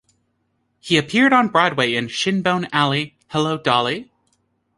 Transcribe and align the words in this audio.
He 0.79 0.97
appeared 0.97 1.31
on 1.31 1.49
Broadway 1.49 1.93
in 1.93 2.07
"Shinbone 2.07 2.67
Alley", 2.73 3.19
"Hello, 3.27 3.59
Dolly! 3.59 4.11